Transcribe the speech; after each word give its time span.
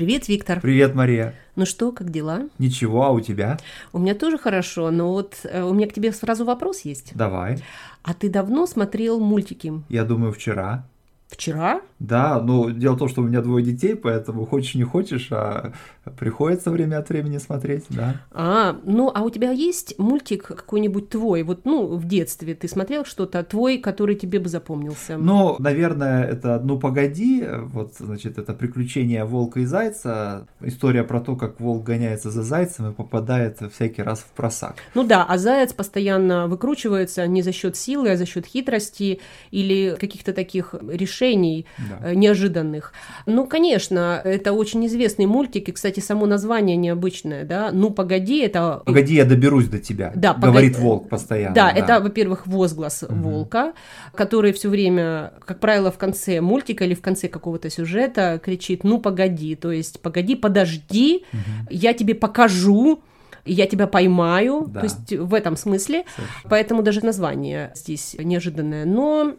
Привет, 0.00 0.28
Виктор. 0.28 0.62
Привет, 0.62 0.94
Мария. 0.94 1.34
Ну 1.56 1.66
что, 1.66 1.92
как 1.92 2.08
дела? 2.08 2.48
Ничего, 2.58 3.04
а 3.04 3.10
у 3.10 3.20
тебя? 3.20 3.58
У 3.92 3.98
меня 3.98 4.14
тоже 4.14 4.38
хорошо, 4.38 4.90
но 4.90 5.12
вот 5.12 5.40
э, 5.44 5.62
у 5.62 5.74
меня 5.74 5.86
к 5.86 5.92
тебе 5.92 6.10
сразу 6.10 6.46
вопрос 6.46 6.86
есть. 6.86 7.14
Давай. 7.14 7.58
А 8.02 8.14
ты 8.14 8.30
давно 8.30 8.66
смотрел 8.66 9.20
мультики? 9.20 9.74
Я 9.90 10.04
думаю, 10.04 10.32
вчера. 10.32 10.86
Вчера? 11.28 11.82
Да, 11.98 12.40
ну 12.40 12.70
дело 12.70 12.94
в 12.94 12.98
том, 12.98 13.08
что 13.10 13.20
у 13.20 13.24
меня 13.26 13.42
двое 13.42 13.62
детей, 13.62 13.94
поэтому 13.94 14.46
хочешь 14.46 14.74
не 14.74 14.84
хочешь, 14.84 15.28
а 15.32 15.74
приходится 16.18 16.70
время 16.70 16.98
от 16.98 17.08
времени 17.08 17.38
смотреть, 17.38 17.84
да. 17.90 18.16
А, 18.30 18.76
ну 18.84 19.10
а 19.14 19.22
у 19.22 19.30
тебя 19.30 19.50
есть 19.50 19.98
мультик 19.98 20.44
какой-нибудь 20.46 21.08
твой, 21.08 21.42
вот, 21.42 21.64
ну, 21.64 21.86
в 21.86 22.06
детстве 22.06 22.54
ты 22.54 22.68
смотрел 22.68 23.04
что-то 23.04 23.42
твой, 23.42 23.78
который 23.78 24.14
тебе 24.14 24.38
бы 24.38 24.48
запомнился? 24.48 25.16
Ну, 25.16 25.56
наверное, 25.58 26.24
это 26.24 26.60
«Ну, 26.62 26.78
погоди», 26.78 27.44
вот, 27.46 27.94
значит, 27.98 28.38
это 28.38 28.52
«Приключения 28.54 29.24
волка 29.24 29.60
и 29.60 29.64
зайца», 29.64 30.46
история 30.60 31.04
про 31.04 31.20
то, 31.20 31.36
как 31.36 31.60
волк 31.60 31.84
гоняется 31.84 32.30
за 32.30 32.42
зайцем 32.42 32.90
и 32.90 32.94
попадает 32.94 33.58
всякий 33.72 34.02
раз 34.02 34.20
в 34.20 34.30
просак. 34.36 34.76
Ну 34.94 35.04
да, 35.04 35.24
а 35.28 35.38
заяц 35.38 35.72
постоянно 35.72 36.46
выкручивается 36.46 37.26
не 37.26 37.42
за 37.42 37.52
счет 37.52 37.76
силы, 37.76 38.10
а 38.10 38.16
за 38.16 38.26
счет 38.26 38.46
хитрости 38.46 39.20
или 39.50 39.96
каких-то 39.98 40.32
таких 40.32 40.74
решений 40.88 41.66
Да. 41.78 42.10
э, 42.10 42.14
неожиданных. 42.14 42.92
Ну, 43.26 43.46
конечно, 43.46 44.20
это 44.24 44.52
очень 44.52 44.86
известный 44.86 45.26
мультик, 45.26 45.68
и, 45.68 45.72
кстати, 45.72 45.99
само 46.00 46.26
название 46.26 46.76
необычное, 46.76 47.44
да. 47.44 47.70
Ну, 47.72 47.90
погоди, 47.90 48.40
это 48.40 48.82
Погоди, 48.84 49.14
я 49.14 49.24
доберусь 49.24 49.68
до 49.68 49.78
тебя, 49.78 50.12
Да, 50.14 50.34
говорит 50.34 50.72
погоди. 50.72 50.86
волк 50.86 51.08
постоянно. 51.08 51.54
Да, 51.54 51.70
это, 51.70 52.00
во-первых, 52.00 52.46
возглас 52.46 53.02
Мгм. 53.02 53.22
волка, 53.22 53.72
который 54.14 54.52
все 54.52 54.68
время, 54.68 55.32
как 55.44 55.60
правило, 55.60 55.90
в 55.90 55.98
конце 55.98 56.40
мультика 56.40 56.84
или 56.84 56.94
в 56.94 57.00
конце 57.02 57.28
какого-то 57.28 57.70
сюжета 57.70 58.40
кричит 58.42 58.84
«ну 58.84 58.98
погоди», 59.00 59.54
то 59.56 59.70
есть 59.72 60.00
«погоди, 60.00 60.34
подожди, 60.36 61.24
Мгм. 61.32 61.42
я 61.70 61.92
тебе 61.92 62.14
покажу», 62.14 63.02
я 63.46 63.66
тебя 63.66 63.86
поймаю, 63.86 64.66
Да. 64.68 64.80
то 64.80 64.84
есть 64.84 65.12
в 65.16 65.32
этом 65.32 65.56
смысле, 65.56 66.04
Совершенно. 66.14 66.50
поэтому 66.50 66.82
даже 66.82 67.04
название 67.04 67.72
здесь 67.74 68.14
неожиданное, 68.18 68.84
но 68.84 69.34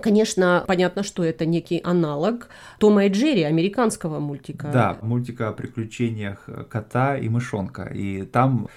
Конечно, 0.00 0.64
понятно, 0.66 1.02
что 1.02 1.22
это 1.22 1.44
некий 1.44 1.80
аналог 1.84 2.48
Тома 2.78 3.04
и 3.04 3.08
Джерри, 3.08 3.42
американского 3.42 4.20
мультика. 4.20 4.70
Да, 4.72 4.98
мультика 5.02 5.48
о 5.48 5.52
приключениях 5.52 6.48
кота 6.70 7.16
и 7.18 7.28
мышонка. 7.28 7.84
И 7.84 8.22
там 8.22 8.68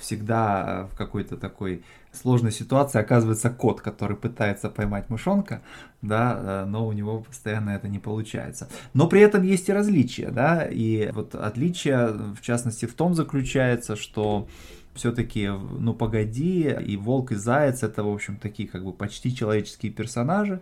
всегда 0.00 0.88
в 0.92 0.96
какой-то 0.96 1.36
такой 1.36 1.82
сложной 2.12 2.52
ситуации 2.52 3.00
оказывается 3.00 3.50
кот, 3.50 3.80
который 3.80 4.16
пытается 4.16 4.70
поймать 4.70 5.10
мышонка, 5.10 5.62
да, 6.00 6.38
э, 6.38 6.64
но 6.66 6.86
у 6.86 6.92
него 6.92 7.20
постоянно 7.20 7.70
это 7.70 7.88
не 7.88 7.98
получается. 7.98 8.68
Но 8.92 9.08
при 9.08 9.20
этом 9.20 9.42
есть 9.42 9.68
и 9.68 9.72
различия, 9.72 10.30
да, 10.30 10.64
и 10.64 11.10
вот 11.12 11.34
отличие, 11.34 12.08
в 12.08 12.40
частности, 12.40 12.86
в 12.86 12.94
том 12.94 13.14
заключается, 13.14 13.96
что 13.96 14.48
все-таки, 14.94 15.48
ну 15.48 15.94
погоди, 15.94 16.70
и 16.86 16.96
волк, 16.96 17.32
и 17.32 17.34
заяц 17.34 17.82
это, 17.82 18.04
в 18.04 18.08
общем, 18.12 18.36
такие 18.36 18.68
как 18.68 18.84
бы 18.84 18.92
почти 18.92 19.34
человеческие 19.34 19.92
персонажи, 19.92 20.60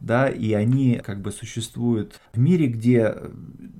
да, 0.00 0.28
и 0.28 0.52
они 0.52 1.00
как 1.04 1.20
бы 1.20 1.30
существуют 1.32 2.20
в 2.32 2.38
мире, 2.38 2.66
где 2.66 3.14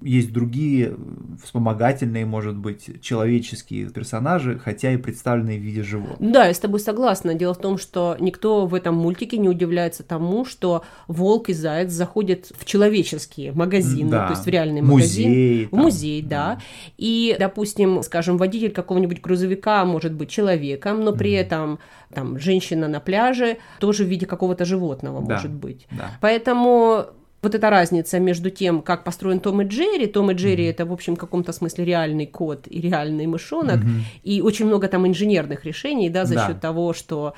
есть 0.03 0.33
другие 0.33 0.97
вспомогательные, 1.43 2.27
может 2.27 2.56
быть, 2.56 3.01
человеческие 3.03 3.89
персонажи, 3.91 4.59
хотя 4.59 4.93
и 4.93 4.97
представленные 4.97 5.59
в 5.59 5.62
виде 5.62 5.83
животных. 5.83 6.33
Да, 6.33 6.47
я 6.47 6.55
с 6.55 6.59
тобой 6.59 6.81
согласна. 6.81 7.34
Дело 7.34 7.55
в 7.55 7.59
том, 7.59 7.79
что 7.79 8.17
никто 8.21 8.67
в 8.67 8.75
этом 8.75 8.95
мультике 8.97 9.39
не 9.39 9.48
удивляется 9.48 10.03
тому, 10.03 10.45
что 10.45 10.84
волк 11.09 11.48
и 11.48 11.53
заяц 11.53 11.91
заходят 11.93 12.51
в 12.59 12.65
человеческие 12.65 13.53
магазины, 13.53 14.11
Да. 14.11 14.27
то 14.27 14.33
есть 14.33 14.45
в 14.45 14.49
реальный 14.49 14.81
магазин. 14.83 15.28
Музей. 15.28 15.67
В 15.67 15.71
там, 15.71 15.81
музей, 15.81 16.23
да. 16.23 16.61
И, 16.99 17.37
допустим, 17.39 18.03
скажем, 18.03 18.37
водитель 18.39 18.71
какого-нибудь 18.73 19.21
грузовика 19.21 19.84
может 19.84 20.12
быть 20.12 20.28
человеком, 20.31 21.01
но 21.03 21.12
при 21.12 21.31
Мгм. 21.33 21.41
этом 21.41 21.78
там 22.15 22.39
женщина 22.39 22.87
на 22.89 23.01
пляже 23.01 23.59
тоже 23.81 24.05
в 24.05 24.09
виде 24.09 24.25
какого-то 24.27 24.65
животного 24.65 25.21
Да. 25.27 25.34
может 25.34 25.50
быть. 25.50 25.87
Да. 25.91 26.03
Поэтому 26.20 27.06
вот 27.42 27.54
эта 27.54 27.69
разница 27.70 28.19
между 28.20 28.50
тем, 28.50 28.81
как 28.81 29.04
построен 29.04 29.38
Том 29.38 29.60
и 29.60 29.66
Джерри. 29.66 30.06
Том 30.06 30.31
и 30.31 30.34
Джерри 30.34 30.65
это, 30.65 30.87
в 30.87 30.92
общем, 30.92 31.15
в 31.15 31.19
каком-то 31.19 31.53
смысле 31.53 31.84
реальный 31.84 32.26
кот 32.26 32.66
и 32.70 32.81
реальный 32.81 33.26
мышонок. 33.26 33.81
Мгм. 33.81 34.03
И 34.22 34.41
очень 34.41 34.66
много 34.66 34.88
там 34.88 35.06
инженерных 35.06 35.66
решений, 35.66 36.09
да, 36.09 36.25
за 36.25 36.34
Да. 36.34 36.47
счет 36.47 36.60
того, 36.60 36.94
что 36.94 37.34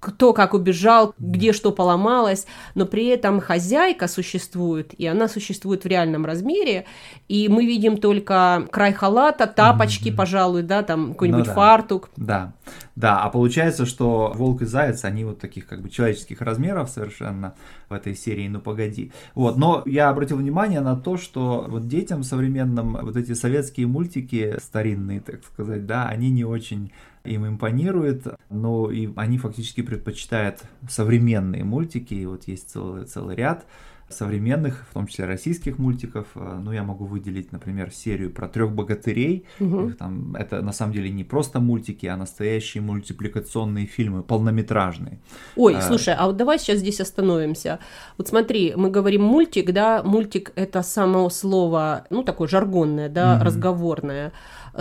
кто 0.00 0.32
как 0.32 0.54
убежал, 0.54 1.14
где 1.18 1.52
что 1.52 1.72
поломалось, 1.72 2.46
но 2.74 2.86
при 2.86 3.06
этом 3.06 3.38
хозяйка 3.40 4.08
существует, 4.08 4.94
и 4.94 5.06
она 5.06 5.28
существует 5.28 5.84
в 5.84 5.86
реальном 5.86 6.24
размере, 6.24 6.86
и 7.28 7.48
мы 7.48 7.66
видим 7.66 7.98
только 7.98 8.66
край 8.72 8.94
халата, 8.94 9.46
тапочки, 9.46 10.08
Мгм. 10.08 10.16
пожалуй, 10.16 10.62
да, 10.62 10.82
там 10.82 11.12
какой-нибудь 11.12 11.40
Ну 11.40 11.44
да. 11.46 11.54
фартук. 11.54 12.08
Да, 12.16 12.52
да, 12.96 13.20
а 13.22 13.28
получается, 13.28 13.84
что 13.84 14.32
волк 14.34 14.62
и 14.62 14.64
заяц, 14.64 15.04
они 15.04 15.24
вот 15.24 15.38
таких 15.38 15.66
как 15.66 15.82
бы 15.82 15.90
человеческих 15.90 16.40
размеров 16.40 16.88
совершенно 16.88 17.54
в 17.90 17.92
этой 17.92 18.14
серии, 18.16 18.48
ну 18.48 18.60
погоди. 18.60 19.12
Вот, 19.34 19.58
но 19.58 19.82
я 19.84 20.08
обратил 20.08 20.38
внимание 20.38 20.80
на 20.80 20.96
то, 20.96 21.18
что 21.18 21.66
вот 21.68 21.88
детям 21.88 22.22
современным 22.22 22.96
вот 23.02 23.16
эти 23.16 23.34
советские 23.34 23.86
мультики 23.86 24.56
старинные, 24.62 25.20
так 25.20 25.44
сказать, 25.44 25.84
да, 25.86 26.08
они 26.08 26.30
не 26.30 26.44
очень 26.44 26.90
им 27.24 27.46
импонируют, 27.46 28.24
но 28.48 28.90
и 28.90 29.08
они 29.16 29.38
фактически 29.38 29.82
предпочитают 29.82 30.60
современные 30.88 31.64
мультики, 31.64 32.14
и 32.14 32.26
вот 32.26 32.44
есть 32.48 32.70
целый, 32.70 33.04
целый 33.04 33.36
ряд 33.36 33.66
современных, 34.08 34.86
в 34.90 34.92
том 34.94 35.06
числе 35.06 35.24
российских 35.26 35.78
мультиков. 35.78 36.26
Э, 36.34 36.58
Ну, 36.64 36.72
я 36.72 36.82
могу 36.82 37.04
выделить, 37.04 37.52
например, 37.52 37.90
серию 37.92 38.30
про 38.32 38.48
трех 38.48 38.72
богатырей, 38.72 39.44
их 39.86 39.96
там, 39.98 40.34
это 40.34 40.62
на 40.62 40.72
самом 40.72 40.92
деле 40.92 41.10
не 41.10 41.22
просто 41.24 41.60
мультики, 41.60 42.06
а 42.06 42.16
настоящие 42.16 42.82
мультипликационные 42.82 43.86
фильмы, 43.86 44.22
полнометражные. 44.24 45.20
Ой, 45.56 45.76
А. 45.76 45.80
слушай, 45.80 46.14
а 46.18 46.26
вот 46.26 46.36
давай 46.36 46.58
сейчас 46.58 46.78
здесь 46.78 47.00
остановимся. 47.00 47.78
Вот 48.18 48.28
смотри, 48.28 48.74
мы 48.76 48.90
говорим 48.90 49.22
мультик, 49.22 49.72
да, 49.72 50.02
мультик 50.02 50.52
это 50.56 50.82
само 50.82 51.30
слово, 51.30 52.04
ну, 52.10 52.22
такое 52.24 52.48
жаргонное, 52.48 53.08
да, 53.08 53.36
Мгм. 53.36 53.44
разговорное. 53.44 54.32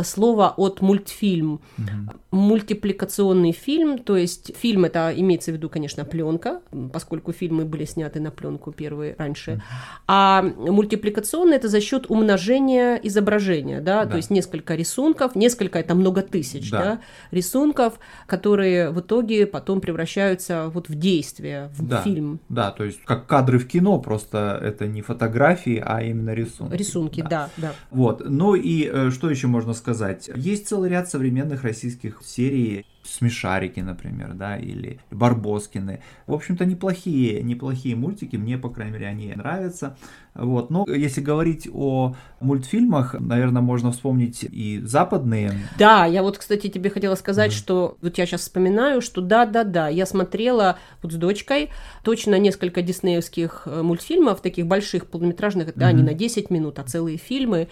Слово 0.04 0.54
от 0.58 0.82
мультфильм. 0.82 1.62
Мгм. 1.78 2.10
Мультипликационный 2.32 3.52
фильм, 3.52 3.98
то 3.98 4.16
есть 4.18 4.56
фильм 4.56 4.86
это 4.86 5.12
имеется 5.16 5.52
в 5.52 5.56
виду, 5.56 5.70
конечно, 5.70 6.06
пленка, 6.06 6.62
поскольку 6.94 7.32
фильмы 7.32 7.66
были 7.66 7.86
сняты 7.86 8.20
на 8.20 8.30
пленку 8.32 8.72
первые 8.72 9.16
раньше. 9.18 9.62
А 10.08 10.44
мультипликационный 10.44 11.56
это 11.58 11.68
за 11.70 11.82
счет 11.82 12.06
умножения 12.10 12.96
изображения, 12.98 13.82
да, 13.82 14.04
Да. 14.06 14.12
то 14.12 14.18
есть 14.18 14.30
несколько 14.30 14.76
рисунков, 14.76 15.36
несколько 15.36 15.80
это 15.80 15.96
много 15.96 16.22
тысяч, 16.22 16.70
Да. 16.70 16.80
да, 16.84 17.00
рисунков, 17.32 18.00
которые 18.28 18.92
в 18.92 19.00
итоге 19.00 19.48
потом 19.48 19.82
превращаются 19.82 20.70
вот 20.74 20.88
в 20.90 20.96
действие, 20.96 21.70
в 21.74 21.88
Да. 21.88 22.02
фильм. 22.02 22.40
Да, 22.50 22.72
то 22.72 22.84
есть 22.84 23.00
как 23.06 23.26
кадры 23.26 23.58
в 23.58 23.68
кино, 23.68 24.00
просто 24.00 24.60
это 24.62 24.86
не 24.88 25.02
фотографии, 25.02 25.82
а 25.84 26.04
именно 26.04 26.34
рисунки. 26.34 26.76
Рисунки, 26.76 27.26
да, 27.28 27.50
да. 27.58 27.74
Вот. 27.92 28.22
Ну 28.30 28.54
и 28.56 28.88
э, 28.92 29.10
что 29.12 29.30
еще 29.30 29.48
можно 29.48 29.74
сказать? 29.74 29.89
Есть 30.36 30.68
целый 30.68 30.90
ряд 30.90 31.10
современных 31.10 31.64
российских 31.64 32.22
серий, 32.24 32.86
Смешарики, 33.10 33.80
например, 33.80 34.34
да, 34.34 34.58
или 34.58 35.00
Барбоскины. 35.10 36.02
В 36.28 36.34
общем-то, 36.34 36.66
неплохие, 36.66 37.42
неплохие 37.42 37.96
мультики, 37.96 38.36
мне, 38.36 38.58
по 38.58 38.70
крайней 38.70 38.94
мере, 38.94 39.08
они 39.08 39.34
нравятся. 39.34 39.98
Вот. 40.36 40.70
Но 40.70 40.86
если 40.88 41.22
говорить 41.22 41.68
о 41.74 42.16
мультфильмах, 42.40 43.16
наверное, 43.20 43.62
можно 43.62 43.92
вспомнить 43.92 44.44
и 44.44 44.80
западные. 44.84 45.54
Да, 45.78 46.06
я 46.06 46.22
вот, 46.22 46.38
кстати, 46.38 46.68
тебе 46.68 46.90
хотела 46.90 47.16
сказать, 47.16 47.52
Мгм. 47.52 47.58
что 47.58 47.98
вот 48.02 48.18
я 48.18 48.26
сейчас 48.26 48.42
вспоминаю, 48.42 49.02
что 49.02 49.22
да-да-да, 49.22 49.88
я 49.88 50.06
смотрела 50.06 50.78
вот 51.02 51.12
с 51.12 51.16
дочкой 51.16 51.70
точно 52.04 52.38
несколько 52.38 52.82
диснеевских 52.82 53.64
э, 53.66 53.82
мультфильмов, 53.82 54.42
таких 54.42 54.68
больших 54.68 55.08
полнометражных, 55.08 55.74
да, 55.76 55.92
не 55.92 56.00
Мгм. 56.00 56.08
на 56.08 56.14
10 56.14 56.50
минут, 56.52 56.80
а 56.80 56.84
целые 56.84 57.18
фильмы. 57.18 57.70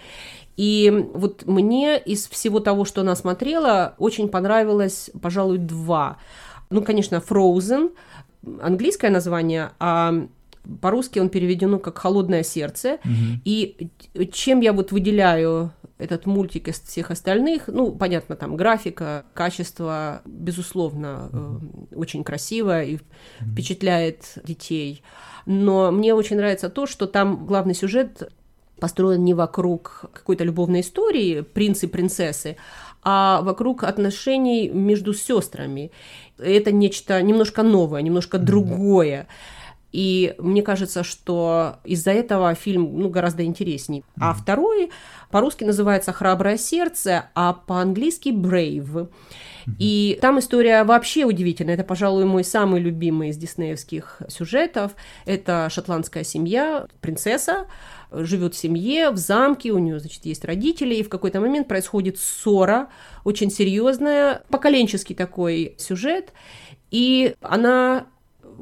И 0.58 1.08
вот 1.14 1.46
мне 1.46 1.96
из 1.98 2.26
всего 2.26 2.58
того, 2.58 2.84
что 2.84 3.02
она 3.02 3.14
смотрела, 3.14 3.94
очень 3.96 4.28
понравилось, 4.28 5.08
пожалуй, 5.22 5.58
два. 5.58 6.18
Ну, 6.68 6.82
конечно, 6.82 7.22
Frozen, 7.26 7.92
английское 8.60 9.08
название, 9.10 9.70
а 9.78 10.26
по-русски 10.80 11.20
он 11.20 11.28
переведено 11.28 11.78
как 11.78 11.98
«Холодное 11.98 12.42
сердце». 12.42 12.98
Мгм. 13.04 13.40
И 13.44 13.88
чем 14.32 14.60
я 14.60 14.72
вот 14.72 14.90
выделяю 14.90 15.72
этот 15.96 16.26
мультик 16.26 16.66
из 16.66 16.80
всех 16.80 17.12
остальных, 17.12 17.68
ну, 17.68 17.92
понятно, 17.92 18.34
там 18.34 18.56
графика, 18.56 19.26
качество, 19.34 20.22
безусловно, 20.26 21.30
э, 21.32 21.58
очень 21.94 22.24
красиво 22.24 22.82
и 22.82 22.98
впечатляет 23.40 24.38
детей. 24.42 25.02
Но 25.46 25.92
мне 25.92 26.14
очень 26.14 26.36
нравится 26.36 26.68
то, 26.68 26.86
что 26.86 27.06
там 27.06 27.46
главный 27.46 27.74
сюжет 27.74 28.28
построен 28.78 29.24
не 29.24 29.34
вокруг 29.34 30.06
какой-то 30.12 30.44
любовной 30.44 30.80
истории 30.80 31.40
принц 31.40 31.82
и 31.82 31.86
принцессы, 31.86 32.56
а 33.02 33.42
вокруг 33.42 33.84
отношений 33.84 34.68
между 34.68 35.14
сестрами. 35.14 35.90
Это 36.38 36.72
нечто 36.72 37.20
немножко 37.22 37.62
новое, 37.62 38.02
немножко 38.02 38.38
другое. 38.38 39.28
И 39.92 40.34
мне 40.38 40.62
кажется, 40.62 41.02
что 41.02 41.76
из-за 41.84 42.10
этого 42.10 42.54
фильм 42.54 42.98
ну, 42.98 43.08
гораздо 43.08 43.44
интересней. 43.44 44.00
Mm-hmm. 44.00 44.20
А 44.20 44.32
второй 44.34 44.90
по-русски 45.30 45.64
называется 45.64 46.12
«Храброе 46.12 46.58
сердце», 46.58 47.30
а 47.34 47.54
по-английски 47.54 48.28
«Brave». 48.28 49.08
И 49.78 50.18
там 50.22 50.38
история 50.38 50.82
вообще 50.84 51.24
удивительная. 51.24 51.74
Это, 51.74 51.84
пожалуй, 51.84 52.24
мой 52.24 52.42
самый 52.42 52.80
любимый 52.80 53.28
из 53.30 53.36
диснеевских 53.36 54.22
сюжетов. 54.28 54.92
Это 55.26 55.68
шотландская 55.70 56.24
семья, 56.24 56.86
принцесса, 57.02 57.66
живет 58.10 58.54
в 58.54 58.58
семье, 58.58 59.10
в 59.10 59.18
замке, 59.18 59.70
у 59.70 59.78
нее, 59.78 60.00
значит, 60.00 60.24
есть 60.24 60.44
родители, 60.44 60.94
и 60.94 61.02
в 61.02 61.10
какой-то 61.10 61.40
момент 61.40 61.68
происходит 61.68 62.18
ссора, 62.18 62.88
очень 63.24 63.50
серьезная, 63.50 64.42
поколенческий 64.48 65.14
такой 65.14 65.74
сюжет, 65.76 66.32
и 66.90 67.34
она 67.42 68.06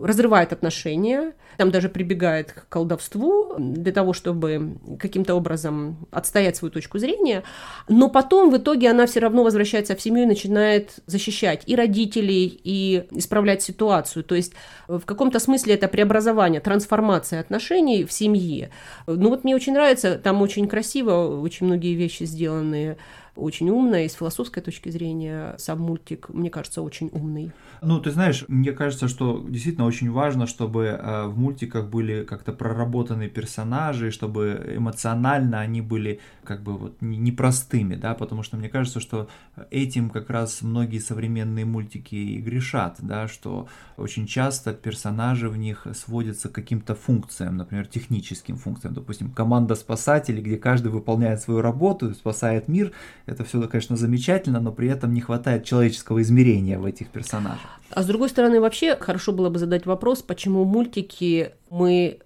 разрывает 0.01 0.53
отношения, 0.53 1.35
там 1.57 1.71
даже 1.71 1.89
прибегает 1.89 2.53
к 2.53 2.69
колдовству 2.69 3.55
для 3.59 3.93
того, 3.93 4.13
чтобы 4.13 4.79
каким-то 4.99 5.35
образом 5.35 6.07
отстоять 6.11 6.57
свою 6.57 6.73
точку 6.73 6.99
зрения, 6.99 7.43
но 7.89 8.09
потом 8.09 8.51
в 8.51 8.57
итоге 8.57 8.91
она 8.91 9.07
все 9.07 9.21
равно 9.21 9.43
возвращается 9.43 9.97
в 9.97 10.01
семью 10.01 10.25
и 10.25 10.27
начинает 10.27 10.97
защищать 11.07 11.63
и 11.67 11.77
родителей, 11.77 12.61
и 12.63 13.05
исправлять 13.11 13.63
ситуацию. 13.63 14.25
То 14.25 14.35
есть 14.35 14.53
в 14.89 15.05
каком-то 15.05 15.39
смысле 15.39 15.75
это 15.75 15.89
преобразование, 15.89 16.61
трансформация 16.61 17.41
отношений 17.41 18.05
в 18.05 18.13
семье. 18.13 18.71
Ну 19.07 19.31
вот 19.31 19.45
мне 19.45 19.55
очень 19.55 19.73
нравится, 19.73 20.19
там 20.19 20.43
очень 20.43 20.69
красиво, 20.69 21.41
очень 21.41 21.67
многие 21.67 21.95
вещи 21.95 22.25
сделаны 22.25 22.97
очень 23.37 23.71
умная, 23.71 24.05
и 24.05 24.09
с 24.09 24.15
философской 24.15 24.63
точки 24.63 24.89
зрения 24.89 25.55
сам 25.59 25.81
мультик, 25.81 26.29
мне 26.31 26.51
кажется, 26.51 26.83
очень 26.83 27.11
умный. 27.13 27.53
Ну, 27.83 28.01
ты 28.01 28.11
знаешь, 28.11 28.45
мне 28.49 28.73
кажется, 28.73 29.09
что 29.09 29.45
действительно 29.49 29.87
очень 29.87 30.11
важно, 30.11 30.47
чтобы 30.47 30.85
э, 30.85 31.27
в 31.27 31.39
мультиках 31.39 31.89
были 31.89 32.25
как-то 32.25 32.53
проработаны 32.53 33.29
персонажи, 33.29 34.11
чтобы 34.11 34.75
эмоционально 34.77 35.61
они 35.61 35.81
были 35.81 36.21
как 36.45 36.63
бы 36.63 36.77
вот 36.77 36.97
непростыми, 37.01 37.97
да, 37.97 38.15
потому 38.15 38.43
что 38.43 38.57
мне 38.57 38.69
кажется, 38.69 39.01
что 39.01 39.29
этим 39.71 40.11
как 40.11 40.31
раз 40.31 40.63
многие 40.63 40.99
современные 40.99 41.65
мультики 41.65 42.15
и 42.15 42.41
грешат, 42.41 42.97
да, 43.01 43.29
что 43.29 43.69
очень 43.97 44.27
часто 44.27 44.73
персонажи 44.73 45.49
в 45.49 45.57
них 45.57 45.87
сводятся 45.95 46.49
к 46.49 46.53
каким-то 46.53 46.95
функциям, 46.95 47.57
например, 47.57 47.87
техническим 47.87 48.57
функциям, 48.57 48.95
допустим, 48.95 49.31
команда 49.31 49.75
спасателей, 49.75 50.43
где 50.43 50.57
каждый 50.57 50.89
выполняет 50.89 51.41
свою 51.41 51.61
работу, 51.61 52.15
спасает 52.15 52.69
мир, 52.69 52.93
это 53.27 53.45
все, 53.45 53.61
конечно, 53.69 53.97
замечательно, 53.97 54.61
но 54.61 54.73
при 54.73 54.89
этом 54.89 55.13
не 55.13 55.21
хватает 55.21 55.65
человеческого 55.65 56.23
измерения 56.23 56.79
в 56.79 56.85
этих 56.85 57.09
персонажах. 57.09 57.81
А 57.91 58.03
с 58.03 58.07
другой 58.07 58.29
стороны, 58.29 58.61
вообще 58.61 58.97
хорошо 58.97 59.33
было 59.33 59.51
бы 59.51 59.59
задать 59.59 59.85
вопрос, 59.85 60.23
почему 60.23 60.65
мультики 60.65 61.53
мы 61.69 62.21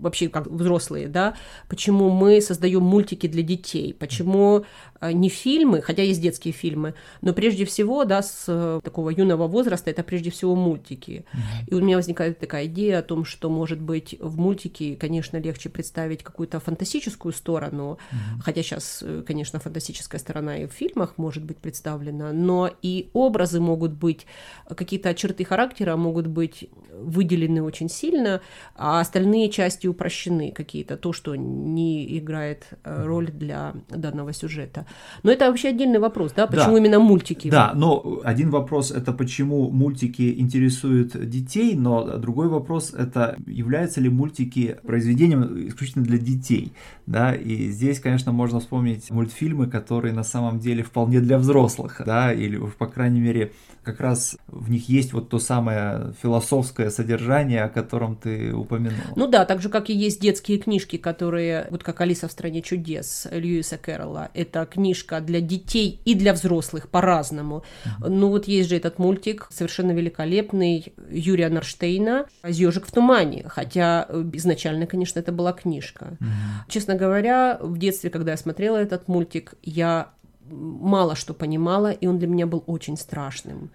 вообще 0.00 0.28
как 0.28 0.46
взрослые, 0.46 1.08
да, 1.08 1.34
почему 1.68 2.10
мы 2.10 2.40
создаем 2.40 2.82
мультики 2.82 3.26
для 3.26 3.42
детей, 3.42 3.94
почему 3.94 4.64
а, 5.00 5.12
не 5.12 5.30
фильмы, 5.30 5.80
хотя 5.80 6.02
есть 6.02 6.20
детские 6.20 6.52
фильмы, 6.52 6.94
но 7.22 7.32
прежде 7.32 7.64
всего, 7.64 8.04
да, 8.04 8.22
с 8.22 8.44
э, 8.48 8.80
такого 8.84 9.08
юного 9.08 9.46
возраста 9.46 9.90
это 9.90 10.02
прежде 10.02 10.30
всего 10.30 10.54
мультики. 10.54 11.24
Mm-hmm. 11.32 11.70
И 11.70 11.74
у 11.74 11.80
меня 11.80 11.96
возникает 11.96 12.38
такая 12.38 12.66
идея 12.66 12.98
о 12.98 13.02
том, 13.02 13.24
что, 13.24 13.48
может 13.48 13.80
быть, 13.80 14.16
в 14.20 14.38
мультике, 14.38 14.96
конечно, 14.96 15.38
легче 15.38 15.70
представить 15.70 16.22
какую-то 16.22 16.60
фантастическую 16.60 17.32
сторону, 17.32 17.98
mm-hmm. 18.12 18.42
хотя 18.42 18.62
сейчас, 18.62 19.02
э, 19.02 19.22
конечно, 19.26 19.58
фантастическая 19.58 20.20
сторона 20.20 20.58
и 20.58 20.66
в 20.66 20.72
фильмах 20.72 21.14
может 21.16 21.44
быть 21.44 21.56
представлена, 21.56 22.32
но 22.32 22.70
и 22.82 23.08
образы 23.14 23.58
могут 23.58 23.92
быть, 23.92 24.26
какие-то 24.68 25.14
черты 25.14 25.46
характера 25.46 25.96
могут 25.96 26.26
быть 26.26 26.68
выделены 26.92 27.62
очень 27.62 27.88
сильно, 27.88 28.42
а 28.74 29.00
остальные 29.00 29.48
части 29.50 29.86
упрощены 29.90 30.52
какие-то, 30.52 30.96
то, 30.96 31.12
что 31.12 31.36
не 31.36 32.18
играет 32.18 32.68
э, 32.84 33.04
роль 33.04 33.30
для 33.30 33.74
данного 33.88 34.32
сюжета. 34.32 34.86
Но 35.22 35.30
это 35.30 35.46
вообще 35.46 35.68
отдельный 35.68 35.98
вопрос, 35.98 36.32
да, 36.32 36.46
почему 36.46 36.72
да. 36.72 36.78
именно 36.78 36.98
мультики? 36.98 37.50
Да, 37.50 37.72
но 37.74 38.20
один 38.24 38.50
вопрос 38.50 38.90
это 38.90 39.12
почему 39.12 39.70
мультики 39.70 40.34
интересуют 40.38 41.28
детей, 41.28 41.74
но 41.74 42.18
другой 42.18 42.48
вопрос 42.48 42.94
это 42.94 43.36
являются 43.46 44.00
ли 44.00 44.08
мультики 44.08 44.78
произведением 44.82 45.68
исключительно 45.68 46.04
для 46.04 46.18
детей, 46.18 46.72
да, 47.06 47.34
и 47.34 47.70
здесь, 47.70 48.00
конечно, 48.00 48.32
можно 48.32 48.60
вспомнить 48.60 49.10
мультфильмы, 49.10 49.68
которые 49.68 50.14
на 50.14 50.24
самом 50.24 50.60
деле 50.60 50.82
вполне 50.82 51.20
для 51.20 51.38
взрослых, 51.38 52.00
да, 52.04 52.32
или, 52.32 52.56
по 52.78 52.86
крайней 52.86 53.20
мере, 53.20 53.52
как 53.82 54.00
раз 54.00 54.36
в 54.46 54.70
них 54.70 54.88
есть 54.88 55.12
вот 55.12 55.30
то 55.30 55.38
самое 55.38 56.12
философское 56.22 56.90
содержание, 56.90 57.62
о 57.62 57.68
котором 57.68 58.16
ты 58.16 58.52
упомянул. 58.52 59.14
Ну 59.16 59.26
да, 59.26 59.44
так 59.44 59.62
же, 59.62 59.68
как 59.68 59.79
и 59.88 59.94
есть 59.94 60.20
детские 60.20 60.58
книжки, 60.58 60.96
которые, 60.96 61.68
вот 61.70 61.82
как 61.82 62.00
«Алиса 62.00 62.28
в 62.28 62.32
стране 62.32 62.60
чудес» 62.60 63.26
Льюиса 63.30 63.78
Кэрролла, 63.78 64.30
это 64.34 64.66
книжка 64.66 65.20
для 65.20 65.40
детей 65.40 66.00
и 66.04 66.14
для 66.14 66.32
взрослых 66.34 66.88
по-разному. 66.88 67.62
Mm-hmm. 67.84 68.08
Ну 68.08 68.28
вот 68.28 68.48
есть 68.48 68.68
же 68.68 68.76
этот 68.76 68.98
мультик 68.98 69.48
совершенно 69.50 69.92
великолепный 69.92 70.92
Юрия 71.10 71.48
Норштейна 71.48 72.26
«Ежик 72.44 72.86
в 72.86 72.92
тумане», 72.92 73.44
хотя 73.48 74.06
изначально, 74.32 74.86
конечно, 74.86 75.20
это 75.20 75.32
была 75.32 75.52
книжка. 75.52 76.16
Mm-hmm. 76.20 76.68
Честно 76.68 76.94
говоря, 76.96 77.58
в 77.60 77.78
детстве, 77.78 78.10
когда 78.10 78.32
я 78.32 78.36
смотрела 78.36 78.76
этот 78.76 79.08
мультик, 79.08 79.54
я 79.62 80.10
мало 80.50 81.14
что 81.14 81.32
понимала, 81.32 81.92
и 81.92 82.06
он 82.06 82.18
для 82.18 82.28
меня 82.28 82.46
был 82.46 82.64
очень 82.66 82.96
страшным. 82.96 83.70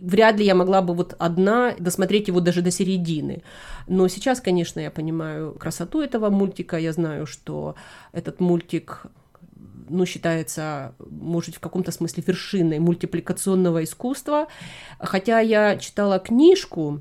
Вряд 0.00 0.38
ли 0.38 0.44
я 0.44 0.54
могла 0.54 0.80
бы 0.82 0.94
вот 0.94 1.14
одна 1.18 1.74
досмотреть 1.78 2.28
его 2.28 2.40
даже 2.40 2.62
до 2.62 2.70
середины. 2.70 3.42
Но 3.86 4.06
сейчас, 4.08 4.40
конечно, 4.40 4.80
я 4.80 4.90
понимаю 4.90 5.54
красоту 5.54 6.00
этого 6.00 6.30
мультика. 6.30 6.76
Я 6.76 6.92
знаю, 6.92 7.26
что 7.26 7.74
этот 8.12 8.40
мультик 8.40 9.06
ну, 9.88 10.06
считается, 10.06 10.94
может, 10.98 11.56
в 11.56 11.60
каком-то 11.60 11.90
смысле 11.92 12.22
вершиной 12.26 12.78
мультипликационного 12.78 13.84
искусства. 13.84 14.48
Хотя 14.98 15.40
я 15.40 15.76
читала 15.78 16.18
книжку 16.18 17.00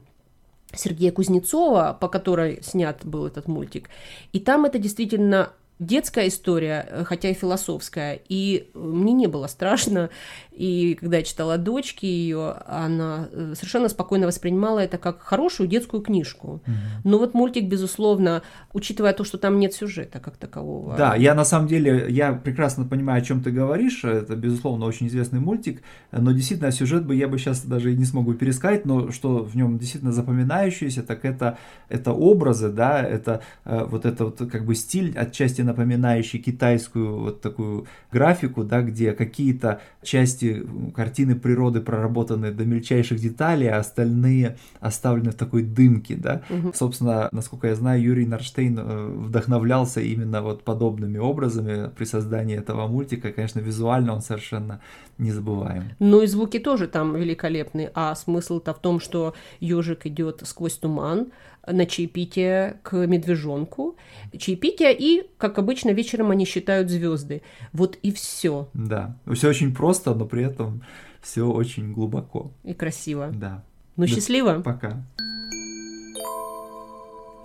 Сергея 0.74 1.12
Кузнецова, 1.12 1.98
по 2.00 2.08
которой 2.08 2.62
снят 2.62 3.00
был 3.04 3.26
этот 3.26 3.48
мультик, 3.48 3.90
и 4.34 4.40
там 4.40 4.66
это 4.66 4.80
действительно 4.80 5.52
детская 5.80 6.28
история, 6.28 6.88
э, 6.90 7.04
хотя 7.04 7.30
и 7.30 7.34
философская, 7.34 8.20
и 8.30 8.70
мне 8.74 9.14
не 9.14 9.28
было 9.28 9.48
страшно, 9.48 10.10
и 10.52 10.98
когда 11.00 11.18
я 11.18 11.24
читала 11.24 11.58
дочки 11.58 12.06
ее, 12.06 12.56
она 12.66 13.30
э, 13.32 13.54
совершенно 13.56 13.90
спокойно 13.90 14.28
воспринимала 14.28 14.80
это 14.80 14.98
как 14.98 15.22
хорошую 15.22 15.68
детскую 15.68 16.02
книжку. 16.02 16.62
Угу. 16.66 16.74
Но 17.04 17.20
вот 17.20 17.34
мультик, 17.34 17.66
безусловно, 17.66 18.42
учитывая 18.74 19.14
то, 19.14 19.24
что 19.24 19.38
там 19.38 19.60
нет 19.60 19.74
сюжета 19.74 20.20
как 20.20 20.38
такового. 20.38 20.96
Да, 20.98 21.16
я 21.16 21.36
на 21.36 21.46
самом 21.46 21.68
деле, 21.68 22.08
я 22.10 22.34
прекрасно 22.34 22.86
понимаю, 22.86 23.22
о 23.22 23.26
чем 23.26 23.44
ты 23.44 23.52
говоришь, 23.52 24.04
это, 24.04 24.36
безусловно, 24.36 24.86
очень 24.86 25.08
известный 25.08 25.40
мультик, 25.40 25.82
но 26.12 26.32
действительно 26.32 26.72
сюжет 26.72 27.06
бы 27.06 27.16
я 27.16 27.28
бы 27.28 27.38
сейчас 27.38 27.64
даже 27.64 27.94
и 27.94 27.98
не 27.98 28.06
смогу 28.06 28.34
пересказать, 28.34 28.86
но 28.86 29.12
что 29.12 29.44
в 29.44 29.56
нем 29.56 29.78
действительно 29.78 30.12
запоминающееся, 30.12 31.04
так 31.04 31.24
это, 31.26 31.58
это 31.90 32.14
образы, 32.14 32.70
да, 32.70 33.04
это 33.04 33.42
э, 33.66 33.86
вот 33.86 34.06
это 34.06 34.26
вот 34.26 34.38
как 34.50 34.66
бы 34.66 34.74
стиль 34.74 35.18
отчасти 35.18 35.62
напоминающий 35.68 36.40
китайскую 36.40 37.20
вот 37.20 37.42
такую 37.42 37.86
графику, 38.12 38.64
да, 38.64 38.82
где 38.82 39.12
какие-то 39.12 39.82
части 40.02 40.66
картины 40.96 41.36
природы 41.36 41.82
проработаны 41.82 42.52
до 42.52 42.66
мельчайших 42.66 43.20
деталей, 43.20 43.68
а 43.68 43.78
остальные 43.78 44.58
оставлены 44.80 45.32
в 45.32 45.36
такой 45.36 45.64
дымке, 45.64 46.16
да. 46.16 46.42
Угу. 46.50 46.72
Собственно, 46.74 47.30
насколько 47.32 47.68
я 47.68 47.76
знаю, 47.76 48.02
Юрий 48.02 48.26
Нарштейн 48.26 48.80
э, 48.80 49.08
вдохновлялся 49.08 50.02
именно 50.02 50.42
вот 50.42 50.64
подобными 50.64 51.18
образами 51.18 51.90
при 51.96 52.06
создании 52.06 52.58
этого 52.58 52.88
мультика. 52.88 53.32
Конечно, 53.32 53.60
визуально 53.60 54.14
он 54.14 54.22
совершенно 54.22 54.80
незабываем. 55.18 55.84
Ну 56.00 56.22
и 56.22 56.28
звуки 56.28 56.60
тоже 56.60 56.88
там 56.88 57.16
великолепны, 57.16 57.92
а 57.94 58.16
смысл-то 58.16 58.74
в 58.74 58.80
том, 58.80 59.00
что 59.00 59.34
ежик 59.60 60.06
идет 60.06 60.42
сквозь 60.46 60.78
туман, 60.78 61.28
на 61.68 61.86
чаепитие 61.86 62.80
к 62.84 63.06
медвежонку, 63.06 63.98
чаепитие, 64.38 64.96
и, 64.98 65.30
как 65.38 65.60
обычно, 65.60 65.92
вечером 65.92 66.32
они 66.32 66.46
считают 66.46 66.90
звезды. 66.90 67.42
Вот 67.74 67.98
и 68.02 68.12
все. 68.12 68.70
Да, 68.74 69.18
все 69.34 69.50
очень 69.50 69.76
просто, 69.76 70.14
но 70.14 70.26
при 70.26 70.44
этом 70.44 70.84
все 71.22 71.44
очень 71.44 71.94
глубоко. 71.94 72.52
И 72.64 72.74
красиво. 72.74 73.30
Да. 73.34 73.64
Ну, 73.96 74.06
да, 74.06 74.12
счастливо. 74.12 74.62
Пока. 74.62 75.04